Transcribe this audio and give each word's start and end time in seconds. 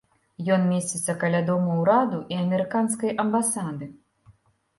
Ён 0.53 0.61
месціцца 0.69 1.13
каля 1.23 1.41
дома 1.49 1.75
ўраду 1.81 2.23
і 2.33 2.41
амерыканскай 2.45 3.15
амбасады. 3.27 3.85